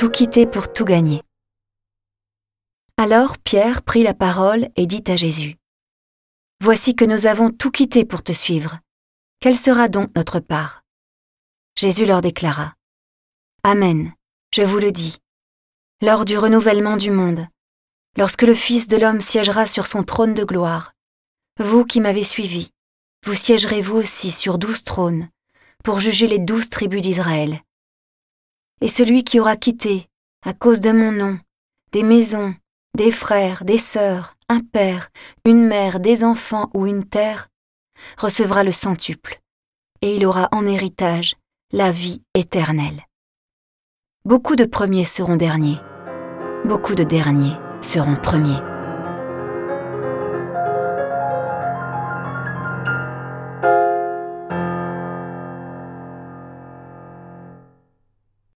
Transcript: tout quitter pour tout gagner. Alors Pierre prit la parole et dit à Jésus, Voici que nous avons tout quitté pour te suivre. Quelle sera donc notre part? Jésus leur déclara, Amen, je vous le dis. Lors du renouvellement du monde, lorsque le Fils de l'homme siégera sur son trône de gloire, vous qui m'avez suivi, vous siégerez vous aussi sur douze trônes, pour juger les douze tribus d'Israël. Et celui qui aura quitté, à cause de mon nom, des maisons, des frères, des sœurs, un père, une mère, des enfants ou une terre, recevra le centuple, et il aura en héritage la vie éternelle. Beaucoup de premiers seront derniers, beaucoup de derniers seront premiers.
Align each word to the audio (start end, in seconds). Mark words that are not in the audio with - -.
tout 0.00 0.08
quitter 0.08 0.46
pour 0.46 0.72
tout 0.72 0.86
gagner. 0.86 1.22
Alors 2.96 3.36
Pierre 3.36 3.82
prit 3.82 4.02
la 4.02 4.14
parole 4.14 4.70
et 4.74 4.86
dit 4.86 5.04
à 5.06 5.14
Jésus, 5.14 5.56
Voici 6.62 6.96
que 6.96 7.04
nous 7.04 7.26
avons 7.26 7.50
tout 7.50 7.70
quitté 7.70 8.06
pour 8.06 8.22
te 8.22 8.32
suivre. 8.32 8.78
Quelle 9.40 9.58
sera 9.58 9.88
donc 9.88 10.08
notre 10.16 10.40
part? 10.40 10.84
Jésus 11.76 12.06
leur 12.06 12.22
déclara, 12.22 12.76
Amen, 13.62 14.14
je 14.54 14.62
vous 14.62 14.78
le 14.78 14.90
dis. 14.90 15.18
Lors 16.00 16.24
du 16.24 16.38
renouvellement 16.38 16.96
du 16.96 17.10
monde, 17.10 17.46
lorsque 18.16 18.44
le 18.44 18.54
Fils 18.54 18.88
de 18.88 18.96
l'homme 18.96 19.20
siégera 19.20 19.66
sur 19.66 19.86
son 19.86 20.02
trône 20.02 20.32
de 20.32 20.44
gloire, 20.44 20.92
vous 21.58 21.84
qui 21.84 22.00
m'avez 22.00 22.24
suivi, 22.24 22.70
vous 23.26 23.34
siégerez 23.34 23.82
vous 23.82 23.98
aussi 23.98 24.30
sur 24.30 24.56
douze 24.56 24.82
trônes, 24.82 25.28
pour 25.84 26.00
juger 26.00 26.26
les 26.26 26.38
douze 26.38 26.70
tribus 26.70 27.02
d'Israël. 27.02 27.60
Et 28.80 28.88
celui 28.88 29.24
qui 29.24 29.40
aura 29.40 29.56
quitté, 29.56 30.08
à 30.44 30.52
cause 30.52 30.80
de 30.80 30.92
mon 30.92 31.12
nom, 31.12 31.38
des 31.92 32.02
maisons, 32.02 32.54
des 32.96 33.10
frères, 33.10 33.64
des 33.64 33.78
sœurs, 33.78 34.36
un 34.48 34.60
père, 34.60 35.08
une 35.44 35.66
mère, 35.66 36.00
des 36.00 36.24
enfants 36.24 36.70
ou 36.74 36.86
une 36.86 37.04
terre, 37.04 37.48
recevra 38.16 38.64
le 38.64 38.72
centuple, 38.72 39.40
et 40.02 40.16
il 40.16 40.24
aura 40.26 40.48
en 40.52 40.66
héritage 40.66 41.36
la 41.72 41.90
vie 41.90 42.22
éternelle. 42.34 43.06
Beaucoup 44.24 44.56
de 44.56 44.64
premiers 44.64 45.04
seront 45.04 45.36
derniers, 45.36 45.78
beaucoup 46.64 46.94
de 46.94 47.04
derniers 47.04 47.56
seront 47.80 48.16
premiers. 48.16 48.69